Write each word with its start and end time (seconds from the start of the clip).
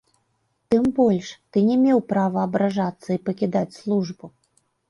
Тым 0.73 0.87
больш, 0.99 1.27
ты 1.51 1.57
не 1.67 1.77
меў 1.83 2.01
права 2.13 2.39
абражацца 2.49 3.09
і 3.17 3.21
пакідаць 3.29 3.77
службу. 3.81 4.25